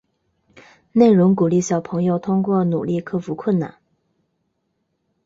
[0.93, 3.75] 内容鼓励小朋友通过努力克服困难。